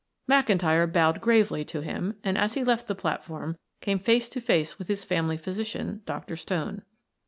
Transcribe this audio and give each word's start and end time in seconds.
McIntyre 0.27 0.91
bowed 0.91 1.21
gravely 1.21 1.63
to 1.65 1.81
him 1.81 2.15
and 2.23 2.35
as 2.35 2.55
he 2.55 2.63
left 2.63 2.87
the 2.87 2.95
platform 2.95 3.59
came 3.81 3.99
face 3.99 4.29
to 4.29 4.41
face 4.41 4.79
with 4.79 4.87
his 4.87 5.03
family 5.03 5.37
physician, 5.37 6.01
Dr. 6.07 6.35
Stone. 6.35 6.81